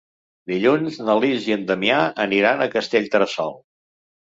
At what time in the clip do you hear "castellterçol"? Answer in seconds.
2.79-3.57